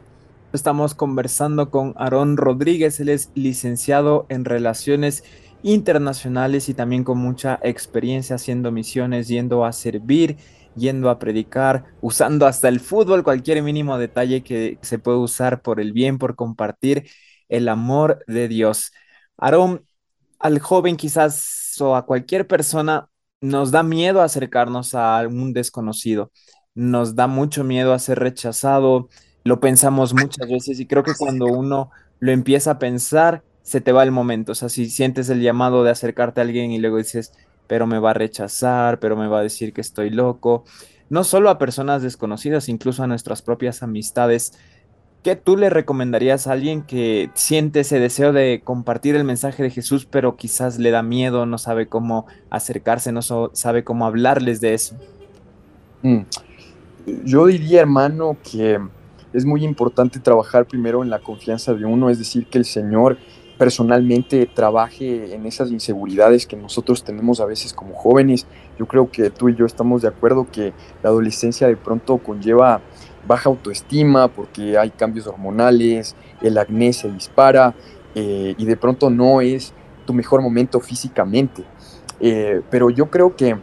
Estamos 0.53 0.93
conversando 0.95 1.69
con 1.69 1.93
Aarón 1.97 2.37
Rodríguez, 2.37 2.99
él 2.99 3.09
es 3.09 3.29
licenciado 3.35 4.25
en 4.29 4.45
Relaciones 4.45 5.23
internacionales 5.63 6.69
y 6.69 6.73
también 6.73 7.03
con 7.03 7.17
mucha 7.17 7.59
experiencia 7.63 8.35
haciendo 8.35 8.71
misiones, 8.71 9.27
yendo 9.27 9.65
a 9.65 9.73
servir, 9.73 10.37
yendo 10.75 11.09
a 11.09 11.19
predicar, 11.19 11.85
usando 12.01 12.45
hasta 12.47 12.67
el 12.67 12.79
fútbol, 12.79 13.23
cualquier 13.23 13.61
mínimo 13.63 13.97
detalle 13.97 14.43
que 14.43 14.77
se 14.81 14.99
puede 14.99 15.17
usar 15.17 15.61
por 15.61 15.79
el 15.79 15.93
bien, 15.93 16.17
por 16.17 16.35
compartir 16.35 17.09
el 17.49 17.67
amor 17.69 18.23
de 18.27 18.47
Dios. 18.47 18.91
Aarón, 19.37 19.85
al 20.39 20.59
joven 20.59 20.97
quizás 20.97 21.75
o 21.79 21.95
a 21.95 22.05
cualquier 22.05 22.47
persona 22.47 23.09
nos 23.41 23.71
da 23.71 23.83
miedo 23.83 24.21
acercarnos 24.21 24.95
a 24.95 25.25
un 25.27 25.53
desconocido, 25.53 26.31
nos 26.73 27.15
da 27.15 27.27
mucho 27.27 27.63
miedo 27.63 27.93
a 27.93 27.99
ser 27.99 28.19
rechazado, 28.19 29.09
lo 29.43 29.59
pensamos 29.59 30.13
muchas 30.13 30.47
veces 30.49 30.79
y 30.79 30.87
creo 30.87 31.03
que 31.03 31.13
cuando 31.17 31.45
uno 31.45 31.91
lo 32.19 32.31
empieza 32.31 32.71
a 32.71 32.79
pensar, 32.79 33.43
se 33.61 33.81
te 33.81 33.91
va 33.91 34.03
el 34.03 34.11
momento, 34.11 34.51
o 34.51 34.55
sea, 34.55 34.69
si 34.69 34.89
sientes 34.89 35.29
el 35.29 35.41
llamado 35.41 35.83
de 35.83 35.91
acercarte 35.91 36.39
a 36.39 36.43
alguien 36.43 36.71
y 36.71 36.79
luego 36.79 36.97
dices, 36.97 37.31
pero 37.67 37.87
me 37.87 37.99
va 37.99 38.11
a 38.11 38.13
rechazar, 38.13 38.99
pero 38.99 39.15
me 39.15 39.27
va 39.27 39.39
a 39.39 39.43
decir 39.43 39.73
que 39.73 39.81
estoy 39.81 40.09
loco, 40.09 40.63
no 41.09 41.23
solo 41.23 41.49
a 41.49 41.57
personas 41.57 42.01
desconocidas, 42.01 42.69
incluso 42.69 43.03
a 43.03 43.07
nuestras 43.07 43.41
propias 43.41 43.83
amistades, 43.83 44.53
¿Qué 45.25 45.35
tú 45.35 45.57
le 45.57 45.71
recomendarías 45.71 46.45
a 46.45 46.51
alguien 46.51 46.83
que 46.83 47.31
siente 47.33 47.79
ese 47.79 47.99
deseo 47.99 48.31
de 48.31 48.61
compartir 48.63 49.15
el 49.15 49.23
mensaje 49.23 49.63
de 49.63 49.71
Jesús, 49.71 50.05
pero 50.05 50.35
quizás 50.35 50.77
le 50.77 50.91
da 50.91 51.01
miedo, 51.01 51.47
no 51.47 51.57
sabe 51.57 51.87
cómo 51.87 52.27
acercarse, 52.51 53.11
no 53.11 53.23
sabe 53.23 53.83
cómo 53.83 54.05
hablarles 54.05 54.61
de 54.61 54.75
eso? 54.75 54.95
Mm. 56.03 56.19
Yo 57.23 57.47
diría, 57.47 57.81
hermano, 57.81 58.37
que 58.43 58.79
es 59.33 59.45
muy 59.45 59.65
importante 59.65 60.19
trabajar 60.19 60.67
primero 60.67 61.01
en 61.01 61.09
la 61.09 61.17
confianza 61.17 61.73
de 61.73 61.85
uno, 61.85 62.11
es 62.11 62.19
decir, 62.19 62.45
que 62.45 62.59
el 62.59 62.65
Señor 62.65 63.17
personalmente 63.57 64.49
trabaje 64.53 65.33
en 65.33 65.45
esas 65.45 65.71
inseguridades 65.71 66.45
que 66.45 66.57
nosotros 66.57 67.03
tenemos 67.03 67.39
a 67.39 67.45
veces 67.45 67.73
como 67.73 67.95
jóvenes. 67.95 68.47
Yo 68.77 68.85
creo 68.85 69.09
que 69.09 69.29
tú 69.29 69.49
y 69.49 69.55
yo 69.55 69.65
estamos 69.65 70.01
de 70.01 70.09
acuerdo 70.09 70.47
que 70.51 70.73
la 71.01 71.09
adolescencia 71.09 71.67
de 71.67 71.77
pronto 71.77 72.17
conlleva 72.17 72.81
baja 73.27 73.49
autoestima 73.49 74.27
porque 74.27 74.77
hay 74.77 74.91
cambios 74.91 75.27
hormonales, 75.27 76.15
el 76.41 76.57
acné 76.57 76.93
se 76.93 77.09
dispara 77.11 77.73
eh, 78.13 78.55
y 78.57 78.65
de 78.65 78.77
pronto 78.77 79.09
no 79.09 79.41
es 79.41 79.73
tu 80.05 80.13
mejor 80.13 80.41
momento 80.41 80.79
físicamente. 80.79 81.63
Eh, 82.19 82.61
pero 82.69 82.89
yo 82.89 83.09
creo 83.09 83.35
que 83.35 83.57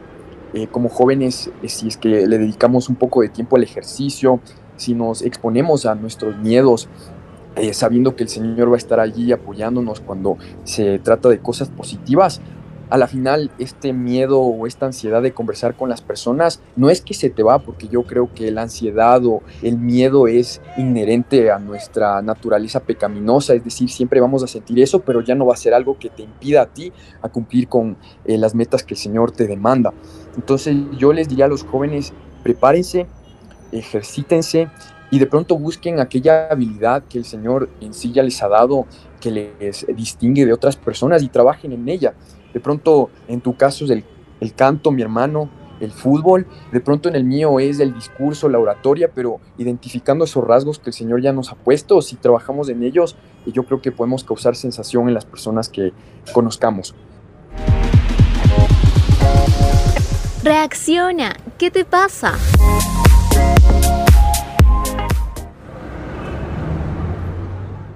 eh, 0.54 0.66
como 0.66 0.88
jóvenes, 0.88 1.50
si 1.66 1.88
es 1.88 1.96
que 1.96 2.26
le 2.26 2.38
dedicamos 2.38 2.88
un 2.88 2.96
poco 2.96 3.22
de 3.22 3.28
tiempo 3.28 3.56
al 3.56 3.62
ejercicio, 3.62 4.40
si 4.76 4.94
nos 4.94 5.22
exponemos 5.22 5.86
a 5.86 5.94
nuestros 5.94 6.36
miedos, 6.38 6.88
sabiendo 7.72 8.16
que 8.16 8.22
el 8.22 8.28
Señor 8.28 8.70
va 8.70 8.74
a 8.74 8.78
estar 8.78 9.00
allí 9.00 9.32
apoyándonos 9.32 10.00
cuando 10.00 10.38
se 10.64 10.98
trata 10.98 11.28
de 11.28 11.38
cosas 11.38 11.68
positivas, 11.68 12.40
a 12.92 12.98
la 12.98 13.06
final 13.06 13.50
este 13.58 13.94
miedo 13.94 14.38
o 14.38 14.66
esta 14.66 14.84
ansiedad 14.84 15.22
de 15.22 15.32
conversar 15.32 15.74
con 15.74 15.88
las 15.88 16.02
personas 16.02 16.60
no 16.76 16.90
es 16.90 17.00
que 17.00 17.14
se 17.14 17.30
te 17.30 17.42
va, 17.42 17.58
porque 17.58 17.88
yo 17.88 18.02
creo 18.02 18.28
que 18.34 18.50
la 18.50 18.60
ansiedad 18.60 19.24
o 19.24 19.40
el 19.62 19.78
miedo 19.78 20.26
es 20.26 20.60
inherente 20.76 21.50
a 21.50 21.58
nuestra 21.58 22.20
naturaleza 22.20 22.80
pecaminosa, 22.80 23.54
es 23.54 23.64
decir, 23.64 23.88
siempre 23.88 24.20
vamos 24.20 24.42
a 24.42 24.46
sentir 24.46 24.78
eso, 24.78 25.00
pero 25.00 25.22
ya 25.22 25.34
no 25.34 25.46
va 25.46 25.54
a 25.54 25.56
ser 25.56 25.72
algo 25.72 25.98
que 25.98 26.10
te 26.10 26.22
impida 26.22 26.60
a 26.60 26.66
ti 26.66 26.92
a 27.22 27.30
cumplir 27.30 27.66
con 27.66 27.96
eh, 28.26 28.36
las 28.36 28.54
metas 28.54 28.82
que 28.82 28.92
el 28.92 29.00
Señor 29.00 29.32
te 29.32 29.46
demanda. 29.46 29.94
Entonces 30.36 30.76
yo 30.98 31.14
les 31.14 31.30
diría 31.30 31.46
a 31.46 31.48
los 31.48 31.64
jóvenes, 31.64 32.12
prepárense, 32.42 33.06
ejercítense 33.72 34.68
y 35.12 35.18
de 35.18 35.26
pronto 35.26 35.58
busquen 35.58 36.00
aquella 36.00 36.48
habilidad 36.48 37.04
que 37.04 37.18
el 37.18 37.26
Señor 37.26 37.68
en 37.82 37.92
sí 37.92 38.12
ya 38.12 38.22
les 38.22 38.42
ha 38.42 38.48
dado, 38.48 38.86
que 39.20 39.30
les 39.30 39.86
distingue 39.94 40.46
de 40.46 40.54
otras 40.54 40.74
personas 40.74 41.22
y 41.22 41.28
trabajen 41.28 41.70
en 41.72 41.86
ella. 41.86 42.14
De 42.54 42.60
pronto, 42.60 43.10
en 43.28 43.42
tu 43.42 43.54
caso 43.54 43.84
es 43.84 43.90
el, 43.90 44.04
el 44.40 44.54
canto, 44.54 44.90
mi 44.90 45.02
hermano, 45.02 45.50
el 45.80 45.92
fútbol, 45.92 46.46
de 46.72 46.80
pronto 46.80 47.10
en 47.10 47.16
el 47.16 47.24
mío 47.24 47.60
es 47.60 47.78
el 47.78 47.92
discurso, 47.92 48.48
la 48.48 48.58
oratoria, 48.58 49.10
pero 49.14 49.38
identificando 49.58 50.24
esos 50.24 50.44
rasgos 50.44 50.78
que 50.78 50.88
el 50.88 50.94
Señor 50.94 51.20
ya 51.20 51.34
nos 51.34 51.52
ha 51.52 51.56
puesto, 51.56 52.00
si 52.00 52.16
trabajamos 52.16 52.70
en 52.70 52.82
ellos, 52.82 53.14
yo 53.44 53.64
creo 53.64 53.82
que 53.82 53.92
podemos 53.92 54.24
causar 54.24 54.56
sensación 54.56 55.08
en 55.08 55.14
las 55.14 55.26
personas 55.26 55.68
que 55.68 55.92
conozcamos. 56.32 56.94
Reacciona, 60.42 61.36
¿qué 61.58 61.70
te 61.70 61.84
pasa? 61.84 62.32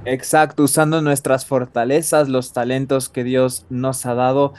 Exacto, 0.07 0.63
usando 0.63 1.03
nuestras 1.03 1.47
fortalezas, 1.47 2.29
los 2.29 2.53
talentos 2.53 3.09
que 3.09 3.25
Dios 3.25 3.67
nos 3.71 4.07
ha 4.07 4.15
dado, 4.15 4.55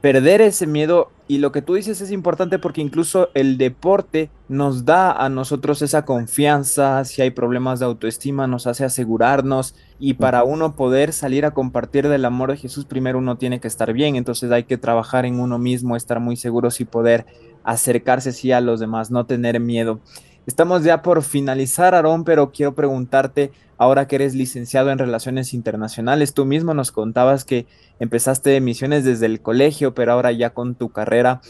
perder 0.00 0.40
ese 0.40 0.68
miedo 0.68 1.10
y 1.26 1.38
lo 1.38 1.50
que 1.50 1.60
tú 1.60 1.74
dices 1.74 2.00
es 2.00 2.12
importante 2.12 2.60
porque 2.60 2.80
incluso 2.80 3.30
el 3.34 3.58
deporte 3.58 4.30
nos 4.48 4.84
da 4.84 5.10
a 5.10 5.28
nosotros 5.28 5.82
esa 5.82 6.04
confianza, 6.04 7.04
si 7.04 7.20
hay 7.20 7.30
problemas 7.30 7.80
de 7.80 7.86
autoestima 7.86 8.46
nos 8.46 8.68
hace 8.68 8.84
asegurarnos 8.84 9.74
y 9.98 10.14
para 10.14 10.44
uno 10.44 10.76
poder 10.76 11.12
salir 11.12 11.46
a 11.46 11.50
compartir 11.50 12.08
del 12.08 12.24
amor 12.24 12.52
de 12.52 12.58
Jesús 12.58 12.84
primero 12.84 13.18
uno 13.18 13.38
tiene 13.38 13.58
que 13.58 13.68
estar 13.68 13.92
bien, 13.92 14.14
entonces 14.14 14.52
hay 14.52 14.64
que 14.64 14.78
trabajar 14.78 15.26
en 15.26 15.40
uno 15.40 15.58
mismo, 15.58 15.96
estar 15.96 16.20
muy 16.20 16.36
seguros 16.36 16.80
y 16.80 16.84
poder 16.84 17.26
acercarse 17.64 18.30
sí 18.30 18.52
a 18.52 18.60
los 18.60 18.78
demás, 18.78 19.10
no 19.10 19.26
tener 19.26 19.58
miedo. 19.58 20.00
Estamos 20.44 20.82
ya 20.82 21.02
por 21.02 21.22
finalizar, 21.22 21.94
Aarón, 21.94 22.24
pero 22.24 22.50
quiero 22.50 22.74
preguntarte, 22.74 23.52
ahora 23.78 24.08
que 24.08 24.16
eres 24.16 24.34
licenciado 24.34 24.90
en 24.90 24.98
Relaciones 24.98 25.54
Internacionales, 25.54 26.34
tú 26.34 26.44
mismo 26.46 26.74
nos 26.74 26.90
contabas 26.90 27.44
que 27.44 27.66
empezaste 28.00 28.60
misiones 28.60 29.04
desde 29.04 29.26
el 29.26 29.40
colegio, 29.40 29.94
pero 29.94 30.12
ahora 30.12 30.32
ya 30.32 30.50
con 30.50 30.74
tu 30.74 30.88
carrera, 30.88 31.42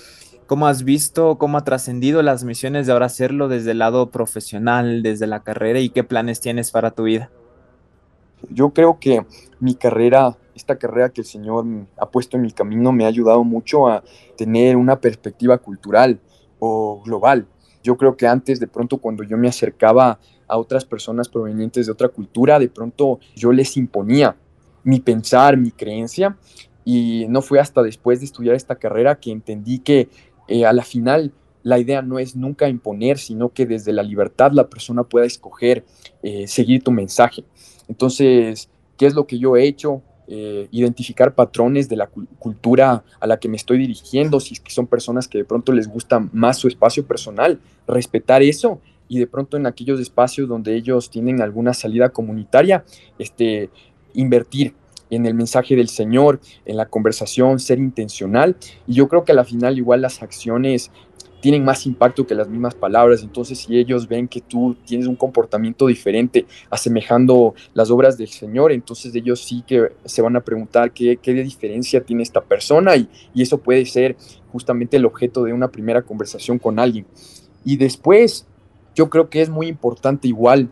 ¿cómo 0.47 0.67
has 0.67 0.85
visto, 0.85 1.39
cómo 1.39 1.57
ha 1.57 1.65
trascendido 1.65 2.23
las 2.23 2.45
misiones 2.45 2.87
de 2.87 2.93
ahora 2.93 3.07
hacerlo 3.07 3.49
desde 3.49 3.71
el 3.71 3.79
lado 3.79 4.11
profesional, 4.11 5.03
desde 5.03 5.27
la 5.27 5.43
carrera 5.43 5.81
y 5.81 5.89
qué 5.89 6.05
planes 6.05 6.43
tienes 6.43 6.71
para 6.71 6.91
tu 6.91 7.05
vida? 7.05 7.31
Yo 8.51 8.75
creo 8.75 8.99
que 9.01 9.25
mi 9.59 9.75
carrera, 9.75 10.37
esta 10.55 10.77
carrera 10.77 11.09
que 11.09 11.23
el 11.23 11.27
Señor 11.27 11.65
ha 11.97 12.11
puesto 12.11 12.37
en 12.37 12.43
mi 12.43 12.53
camino, 12.53 12.93
me 12.93 13.07
ha 13.07 13.09
ayudado 13.09 13.43
mucho 13.43 13.89
a 13.89 14.05
tener 14.37 14.77
una 14.77 15.01
perspectiva 15.01 15.57
cultural 15.57 16.21
o 16.59 17.03
global 17.03 17.47
yo 17.83 17.97
creo 17.97 18.17
que 18.17 18.27
antes, 18.27 18.61
de 18.61 18.67
pronto, 18.67 18.99
cuando 18.99 19.25
yo 19.25 19.37
me 19.37 19.49
acercaba 19.49 20.19
a 20.47 20.59
otras 20.59 20.85
personas 20.85 21.29
provenientes 21.29 21.87
de 21.87 21.93
otra 21.93 22.09
cultura, 22.09 22.59
de 22.59 22.69
pronto 22.69 23.21
yo 23.35 23.53
les 23.53 23.77
imponía 23.77 24.37
mi 24.85 25.01
pensar, 25.01 25.57
mi 25.57 25.71
creencia, 25.71 26.37
y 26.85 27.27
no 27.29 27.43
fue 27.43 27.61
hasta 27.61 27.83
después 27.83 28.21
de 28.21 28.27
estudiar 28.27 28.55
esta 28.55 28.77
carrera 28.77 29.19
que 29.21 29.31
entendí 29.31 29.79
que 29.79 30.09
eh, 30.49 30.67
a 30.67 30.73
la 30.73 30.83
final 30.83 31.33
la 31.63 31.79
idea 31.79 32.03
no 32.03 32.19
es 32.19 32.35
nunca 32.35 32.69
imponer, 32.69 33.19
sino 33.19 33.51
que 33.51 33.67
desde 33.67 33.93
la 33.93 34.03
libertad 34.03 34.51
la 34.53 34.69
persona 34.69 35.05
pueda 35.05 35.27
escoger 35.27 35.85
eh, 36.23 36.49
seguir 36.49 36.83
tu 36.83 36.91
mensaje. 36.91 37.45
Entonces, 37.89 38.69
¿qué 38.97 39.07
es 39.07 39.15
lo 39.15 39.27
que 39.27 39.39
yo 39.39 39.57
he 39.57 39.67
hecho? 39.67 40.03
Eh, 40.29 40.69
identificar 40.71 41.35
patrones 41.35 41.89
de 41.89 41.97
la 41.97 42.09
cultura 42.39 43.03
a 43.19 43.27
la 43.27 43.39
que 43.39 43.49
me 43.49 43.57
estoy 43.57 43.77
dirigiendo, 43.79 44.39
si 44.39 44.55
es 44.55 44.61
que 44.61 44.71
son 44.71 44.87
personas 44.87 45.27
que 45.27 45.39
de 45.39 45.45
pronto 45.45 45.73
les 45.73 45.89
gusta 45.89 46.21
más 46.33 46.59
su 46.59 46.69
espacio 46.69 47.05
personal, 47.05 47.59
respetar 47.89 48.41
eso 48.41 48.81
y 49.09 49.19
de 49.19 49.27
pronto 49.27 49.57
en 49.57 49.67
aquellos 49.67 50.01
espacios 50.01 50.49
donde 50.49 50.77
ellos 50.77 51.11
tienen 51.11 51.43
alguna 51.43 51.75
salida 51.75 52.11
comunitaria, 52.11 52.85
este, 53.19 53.69
invertir 54.15 54.75
en 55.11 55.27
el 55.27 55.35
mensaje 55.35 55.77
del 55.77 55.89
Señor, 55.89 56.41
en 56.65 56.77
la 56.77 56.87
conversación, 56.87 57.59
ser 57.59 57.79
intencional. 57.79 58.57
Y 58.87 58.95
yo 58.95 59.09
creo 59.09 59.25
que 59.25 59.33
a 59.33 59.35
la 59.35 59.45
final 59.45 59.77
igual 59.77 60.01
las 60.01 60.23
acciones 60.23 60.91
tienen 61.43 61.65
más 61.65 61.87
impacto 61.87 62.25
que 62.25 62.37
las 62.37 62.49
mismas 62.49 62.75
palabras. 62.75 63.23
Entonces, 63.23 63.59
si 63.59 63.77
ellos 63.77 64.07
ven 64.07 64.29
que 64.29 64.41
tú 64.41 64.77
tienes 64.87 65.09
un 65.09 65.17
comportamiento 65.17 65.89
diferente, 65.89 66.47
asemejando 66.71 67.55
las 67.75 67.91
obras 67.91 68.17
del 68.17 68.29
Señor, 68.29 68.71
entonces 68.71 69.13
ellos 69.17 69.41
sí 69.41 69.65
que 69.67 69.89
se 70.05 70.23
van 70.23 70.37
a 70.37 70.41
preguntar 70.41 70.93
qué, 70.93 71.19
qué 71.21 71.35
diferencia 71.35 72.01
tiene 72.01 72.23
esta 72.23 72.41
persona 72.41 72.95
y, 72.95 73.09
y 73.35 73.43
eso 73.43 73.59
puede 73.59 73.85
ser 73.87 74.17
justamente 74.53 74.97
el 74.97 75.05
objeto 75.05 75.43
de 75.43 75.53
una 75.53 75.67
primera 75.67 76.03
conversación 76.03 76.61
con 76.61 76.79
alguien. 76.79 77.07
Y 77.65 77.77
después, 77.77 78.47
yo 78.95 79.11
creo 79.11 79.29
que 79.29 79.43
es 79.43 79.51
muy 79.51 79.67
importante 79.67 80.29
igual 80.29 80.69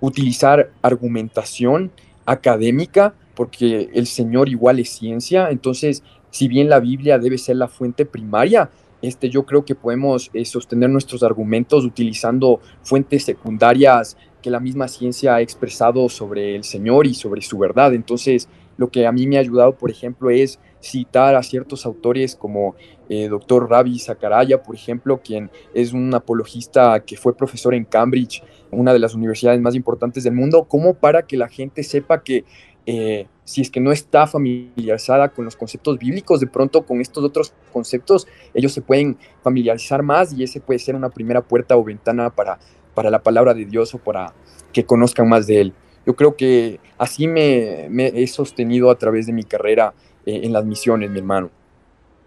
utilizar 0.00 0.70
argumentación 0.80 1.92
académica, 2.24 3.14
porque 3.34 3.90
el 3.92 4.06
Señor 4.06 4.48
igual 4.48 4.78
es 4.78 4.88
ciencia, 4.88 5.50
entonces 5.50 6.02
si 6.30 6.48
bien 6.48 6.68
la 6.68 6.80
Biblia 6.80 7.18
debe 7.18 7.38
ser 7.38 7.56
la 7.56 7.68
fuente 7.68 8.06
primaria, 8.06 8.70
este, 9.06 9.28
yo 9.28 9.44
creo 9.44 9.64
que 9.64 9.74
podemos 9.74 10.30
eh, 10.32 10.44
sostener 10.44 10.88
nuestros 10.88 11.22
argumentos 11.22 11.84
utilizando 11.84 12.60
fuentes 12.82 13.24
secundarias 13.24 14.16
que 14.40 14.50
la 14.50 14.60
misma 14.60 14.88
ciencia 14.88 15.34
ha 15.34 15.40
expresado 15.40 16.08
sobre 16.08 16.56
el 16.56 16.64
Señor 16.64 17.06
y 17.06 17.14
sobre 17.14 17.42
su 17.42 17.58
verdad. 17.58 17.92
Entonces, 17.92 18.48
lo 18.76 18.88
que 18.88 19.06
a 19.06 19.12
mí 19.12 19.26
me 19.26 19.36
ha 19.36 19.40
ayudado, 19.40 19.76
por 19.76 19.90
ejemplo, 19.90 20.30
es 20.30 20.58
citar 20.82 21.34
a 21.34 21.42
ciertos 21.42 21.86
autores 21.86 22.34
como 22.34 22.74
eh, 23.08 23.28
doctor 23.28 23.68
Ravi 23.68 23.98
Zakaraya, 23.98 24.62
por 24.62 24.74
ejemplo, 24.74 25.20
quien 25.22 25.50
es 25.74 25.92
un 25.92 26.12
apologista 26.14 27.00
que 27.00 27.16
fue 27.16 27.36
profesor 27.36 27.74
en 27.74 27.84
Cambridge, 27.84 28.42
una 28.70 28.92
de 28.92 28.98
las 28.98 29.14
universidades 29.14 29.60
más 29.60 29.74
importantes 29.74 30.24
del 30.24 30.34
mundo, 30.34 30.64
como 30.64 30.94
para 30.94 31.26
que 31.26 31.36
la 31.36 31.48
gente 31.48 31.82
sepa 31.82 32.22
que 32.22 32.44
eh, 32.86 33.26
si 33.44 33.60
es 33.60 33.70
que 33.70 33.80
no 33.80 33.92
está 33.92 34.26
familiarizada 34.26 35.28
con 35.28 35.44
los 35.44 35.56
conceptos 35.56 35.98
bíblicos, 35.98 36.40
de 36.40 36.46
pronto 36.46 36.84
con 36.84 37.00
estos 37.00 37.24
otros 37.24 37.52
conceptos, 37.72 38.26
ellos 38.54 38.72
se 38.72 38.82
pueden 38.82 39.16
familiarizar 39.42 40.02
más 40.02 40.32
y 40.32 40.42
ese 40.42 40.60
puede 40.60 40.78
ser 40.78 40.94
una 40.94 41.10
primera 41.10 41.42
puerta 41.42 41.76
o 41.76 41.84
ventana 41.84 42.30
para, 42.30 42.58
para 42.94 43.10
la 43.10 43.22
palabra 43.22 43.54
de 43.54 43.64
Dios 43.64 43.94
o 43.94 43.98
para 43.98 44.34
que 44.72 44.84
conozcan 44.84 45.28
más 45.28 45.46
de 45.46 45.60
Él. 45.60 45.74
yo 46.06 46.14
creo 46.16 46.36
que 46.36 46.80
así 46.98 47.26
me, 47.28 47.86
he 47.86 48.26
sostenido 48.26 48.90
a 48.90 48.98
través 48.98 49.26
de 49.26 49.32
mi 49.32 49.44
carrera 49.44 49.94
eh, 50.26 50.40
en 50.44 50.52
las 50.52 50.64
misiones, 50.64 51.10
mi 51.10 51.18
hermano. 51.18 51.50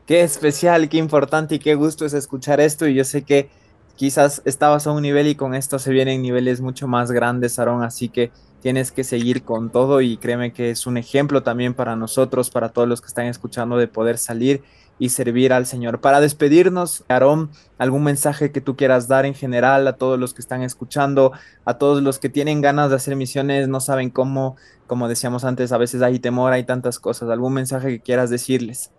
Qué 0.07 0.21
especial, 0.21 0.87
qué 0.87 0.97
importante 0.97 1.55
y 1.55 1.59
qué 1.59 1.75
gusto 1.75 2.05
es 2.05 2.13
escuchar 2.13 2.61
esto 2.61 2.87
y 2.87 2.95
yo 2.95 3.03
sé 3.03 3.23
que 3.23 3.49
quizás 3.97 4.41
estabas 4.45 4.87
a 4.87 4.91
un 4.91 5.01
nivel 5.01 5.27
y 5.27 5.35
con 5.35 5.53
esto 5.55 5.79
se 5.79 5.91
vienen 5.91 6.21
niveles 6.21 6.61
mucho 6.61 6.87
más 6.87 7.11
grandes, 7.11 7.59
Aarón, 7.59 7.83
así 7.83 8.07
que 8.07 8.31
tienes 8.61 8.91
que 8.91 9.03
seguir 9.03 9.43
con 9.43 9.71
todo 9.71 10.01
y 10.01 10.17
créeme 10.17 10.53
que 10.53 10.69
es 10.69 10.87
un 10.87 10.97
ejemplo 10.97 11.43
también 11.43 11.73
para 11.73 11.95
nosotros, 11.95 12.49
para 12.49 12.69
todos 12.69 12.87
los 12.87 13.01
que 13.01 13.07
están 13.07 13.25
escuchando 13.25 13.75
de 13.77 13.87
poder 13.87 14.17
salir 14.17 14.63
y 14.99 15.09
servir 15.09 15.51
al 15.51 15.65
Señor. 15.65 15.99
Para 15.99 16.21
despedirnos, 16.21 17.03
Aarón, 17.07 17.49
algún 17.77 18.03
mensaje 18.03 18.51
que 18.51 18.61
tú 18.61 18.75
quieras 18.75 19.07
dar 19.07 19.25
en 19.25 19.33
general 19.33 19.87
a 19.87 19.93
todos 19.93 20.19
los 20.19 20.33
que 20.33 20.41
están 20.41 20.61
escuchando, 20.63 21.33
a 21.65 21.77
todos 21.77 22.01
los 22.01 22.19
que 22.19 22.29
tienen 22.29 22.61
ganas 22.61 22.89
de 22.91 22.95
hacer 22.95 23.15
misiones, 23.15 23.67
no 23.67 23.79
saben 23.79 24.09
cómo, 24.09 24.57
como 24.85 25.07
decíamos 25.07 25.43
antes, 25.43 25.71
a 25.71 25.77
veces 25.77 26.01
hay 26.01 26.19
temor, 26.19 26.53
hay 26.53 26.63
tantas 26.63 26.99
cosas, 26.99 27.29
algún 27.29 27.53
mensaje 27.53 27.89
que 27.89 27.99
quieras 27.99 28.29
decirles. 28.29 28.91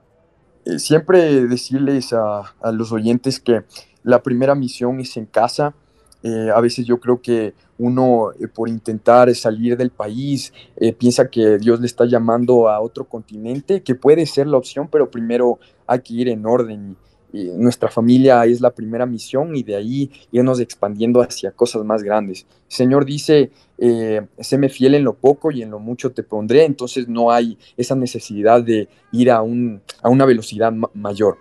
Eh, 0.68 0.78
siempre 0.78 1.46
decirles 1.46 2.12
a, 2.12 2.54
los 2.72 2.92
oyentes 2.92 3.40
que 3.40 3.62
la 4.02 4.22
primera 4.22 4.54
misión 4.54 5.00
es 5.00 5.16
en 5.16 5.24
casa, 5.24 5.74
eh, 6.22 6.50
a 6.54 6.60
veces 6.60 6.84
yo 6.84 7.00
creo 7.00 7.22
que 7.22 7.54
uno 7.78 8.32
eh, 8.32 8.48
por 8.48 8.68
intentar 8.68 9.32
salir 9.34 9.76
del 9.76 9.90
país 9.90 10.52
piensa 10.98 11.30
que 11.30 11.58
Dios 11.58 11.80
le 11.80 11.86
está 11.86 12.04
llamando 12.04 12.68
a 12.68 12.80
otro 12.80 13.04
continente, 13.04 13.82
que 13.82 13.94
puede 13.94 14.26
ser 14.26 14.46
la 14.46 14.58
opción, 14.58 14.88
pero 14.90 15.10
primero 15.10 15.58
hay 15.86 16.00
que 16.00 16.14
ir 16.14 16.28
en 16.28 16.44
orden. 16.44 16.96
Nuestra 17.32 17.90
familia 17.90 18.44
es 18.46 18.60
la 18.60 18.70
primera 18.70 19.04
misión 19.04 19.54
y 19.54 19.62
de 19.62 19.76
ahí 19.76 20.10
irnos 20.32 20.60
expandiendo 20.60 21.20
hacia 21.20 21.50
cosas 21.52 21.84
más 21.84 22.02
grandes. 22.02 22.46
El 22.70 22.76
Señor 22.76 23.04
dice, 23.04 23.50
séme 24.40 24.68
fiel 24.68 24.94
en 24.94 25.04
lo 25.04 25.14
poco 25.14 25.50
y 25.50 25.62
en 25.62 25.70
lo 25.70 25.78
mucho 25.78 26.12
te 26.12 26.22
pondré, 26.22 26.64
entonces 26.64 27.08
no 27.08 27.30
hay 27.30 27.58
esa 27.76 27.94
necesidad 27.94 28.62
de 28.62 28.88
ir 29.12 29.30
a, 29.30 29.42
un, 29.42 29.82
a 30.02 30.08
una 30.08 30.24
velocidad 30.24 30.72
mayor. 30.94 31.36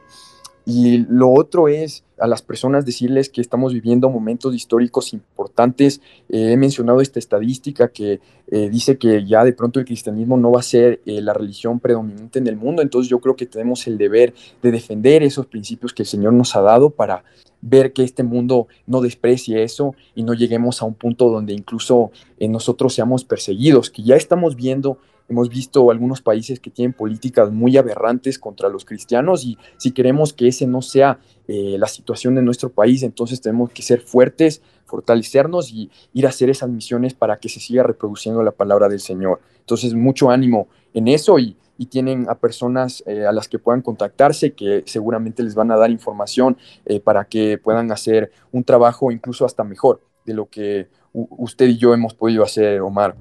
Y 0.69 1.05
lo 1.07 1.31
otro 1.31 1.69
es 1.69 2.03
a 2.19 2.27
las 2.27 2.41
personas 2.41 2.86
decirles 2.86 3.29
que 3.29 3.39
estamos 3.39 3.71
viviendo 3.71 4.09
momentos 4.09 4.53
históricos 4.53 5.13
importantes. 5.13 6.01
Eh, 6.27 6.51
he 6.51 6.57
mencionado 6.57 7.00
esta 7.00 7.19
estadística 7.19 7.88
que 7.88 8.19
eh, 8.51 8.69
dice 8.69 8.97
que 8.97 9.25
ya 9.25 9.45
de 9.45 9.53
pronto 9.53 9.79
el 9.79 9.86
cristianismo 9.86 10.36
no 10.36 10.51
va 10.51 10.59
a 10.59 10.63
ser 10.63 11.00
eh, 11.05 11.21
la 11.21 11.31
religión 11.31 11.79
predominante 11.79 12.39
en 12.39 12.47
el 12.47 12.57
mundo, 12.57 12.81
entonces 12.81 13.09
yo 13.09 13.19
creo 13.21 13.38
que 13.38 13.45
tenemos 13.45 13.88
el 13.88 13.97
deber 13.97 14.33
de 14.62 14.71
defender 14.71 15.24
esos 15.24 15.45
principios 15.45 15.93
que 15.93 16.03
el 16.03 16.07
Señor 16.07 16.33
nos 16.33 16.53
ha 16.57 16.62
dado 16.62 16.89
para 16.89 17.24
ver 17.62 17.93
que 17.93 18.03
este 18.03 18.24
mundo 18.24 18.67
no 18.88 19.00
desprecie 19.00 19.63
eso 19.63 19.95
y 20.15 20.24
no 20.24 20.33
lleguemos 20.33 20.81
a 20.81 20.86
un 20.86 20.95
punto 20.95 21.29
donde 21.29 21.53
incluso 21.53 22.12
nosotros 22.41 22.93
seamos 22.93 23.24
perseguidos, 23.24 23.89
que 23.89 24.03
ya 24.03 24.17
estamos 24.17 24.57
viendo 24.57 24.97
Hemos 25.29 25.50
visto 25.50 25.91
algunos 25.91 26.22
países 26.22 26.60
que 26.60 26.69
tienen 26.69 26.93
políticas 26.93 27.51
muy 27.51 27.75
aberrantes 27.75 28.39
contra 28.39 28.69
los 28.69 28.86
cristianos 28.86 29.43
y 29.43 29.57
si 29.77 29.91
queremos 29.91 30.34
que 30.34 30.48
ese 30.48 30.67
no 30.67 30.81
sea 30.81 31.19
eh, 31.48 31.75
la 31.77 31.88
situación 31.88 32.36
de 32.36 32.41
nuestro 32.41 32.69
país, 32.69 33.03
entonces 33.03 33.41
tenemos 33.41 33.72
que 33.72 33.81
ser 33.81 34.01
fuertes, 34.01 34.62
fortalecernos 34.86 35.72
y 35.72 35.91
ir 36.13 36.25
a 36.25 36.29
hacer 36.29 36.50
esas 36.50 36.69
misiones 36.69 37.13
para 37.13 37.39
que 37.39 37.50
se 37.50 37.60
siga 37.60 37.84
reproduciendo 37.84 38.41
la 38.41 38.51
palabra 38.51 38.88
del 38.88 39.01
Señor. 39.01 39.41
Entonces, 39.60 39.93
mucho 39.93 40.29
ánimo 40.29 40.67
en 40.93 41.07
eso 41.07 41.39
y, 41.39 41.57
tienen 41.91 42.25
a 42.27 42.34
personas 42.34 43.03
eh, 43.05 43.27
a 43.27 43.31
las 43.31 43.48
que 43.48 43.60
puedan 43.60 43.84
contactarse 43.84 44.53
que 44.53 44.81
seguramente 44.88 45.43
les 45.43 45.53
van 45.53 45.69
a 45.69 45.77
dar 45.77 45.91
información 45.91 46.57
eh, 46.88 47.00
para 47.00 47.25
que 47.25 47.60
puedan 47.60 47.91
hacer 47.91 48.31
un 48.51 48.63
trabajo 48.63 49.12
incluso 49.12 49.46
hasta 49.46 49.63
mejor 49.63 50.01
de 50.25 50.34
lo 50.34 50.48
que 50.48 50.88
usted 51.13 51.67
y 51.67 51.77
yo 51.77 51.93
hemos 51.93 52.15
podido 52.15 52.41
hacer, 52.41 52.81
Omar. 52.81 53.15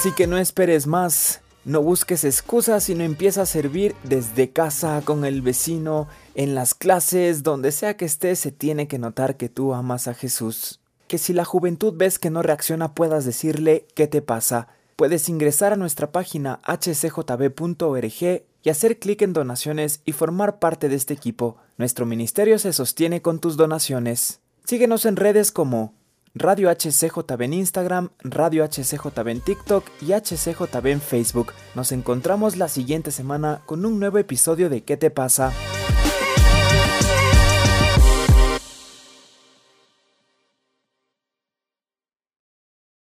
Así 0.00 0.12
que 0.12 0.26
no 0.26 0.38
esperes 0.38 0.86
más, 0.86 1.42
no 1.66 1.82
busques 1.82 2.24
excusas, 2.24 2.84
sino 2.84 3.04
empieza 3.04 3.42
a 3.42 3.46
servir 3.46 3.94
desde 4.02 4.48
casa, 4.48 5.02
con 5.04 5.26
el 5.26 5.42
vecino, 5.42 6.08
en 6.34 6.54
las 6.54 6.72
clases, 6.72 7.42
donde 7.42 7.70
sea 7.70 7.98
que 7.98 8.06
estés, 8.06 8.38
se 8.38 8.50
tiene 8.50 8.88
que 8.88 8.98
notar 8.98 9.36
que 9.36 9.50
tú 9.50 9.74
amas 9.74 10.08
a 10.08 10.14
Jesús. 10.14 10.80
Que 11.06 11.18
si 11.18 11.34
la 11.34 11.44
juventud 11.44 11.92
ves 11.94 12.18
que 12.18 12.30
no 12.30 12.40
reacciona, 12.40 12.94
puedas 12.94 13.26
decirle 13.26 13.88
qué 13.94 14.06
te 14.06 14.22
pasa. 14.22 14.68
Puedes 14.96 15.28
ingresar 15.28 15.74
a 15.74 15.76
nuestra 15.76 16.10
página 16.12 16.60
hcjb.org 16.64 18.22
y 18.62 18.70
hacer 18.70 18.98
clic 18.98 19.20
en 19.20 19.34
donaciones 19.34 20.00
y 20.06 20.12
formar 20.12 20.60
parte 20.60 20.88
de 20.88 20.96
este 20.96 21.12
equipo. 21.12 21.58
Nuestro 21.76 22.06
ministerio 22.06 22.58
se 22.58 22.72
sostiene 22.72 23.20
con 23.20 23.38
tus 23.38 23.58
donaciones. 23.58 24.40
Síguenos 24.64 25.04
en 25.04 25.16
redes 25.16 25.52
como 25.52 25.92
Radio 26.34 26.70
HCJB 26.70 27.42
en 27.42 27.54
Instagram, 27.54 28.10
Radio 28.20 28.64
HCJB 28.64 29.28
en 29.28 29.40
TikTok 29.40 29.84
y 30.00 30.12
HCJB 30.12 30.86
en 30.86 31.00
Facebook. 31.00 31.52
Nos 31.74 31.90
encontramos 31.90 32.56
la 32.56 32.68
siguiente 32.68 33.10
semana 33.10 33.62
con 33.66 33.84
un 33.84 33.98
nuevo 33.98 34.18
episodio 34.18 34.70
de 34.70 34.84
¿Qué 34.84 34.96
te 34.96 35.10
pasa? 35.10 35.52